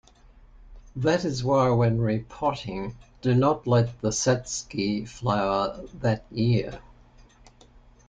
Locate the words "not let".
3.35-4.01